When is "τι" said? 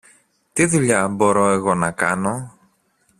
0.53-0.65